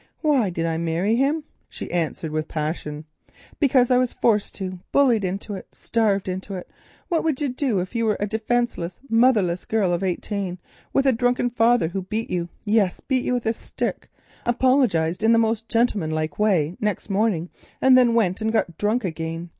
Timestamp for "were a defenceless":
8.07-8.99